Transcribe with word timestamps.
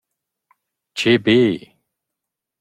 Che 0.97 1.11
bel! 1.25 1.57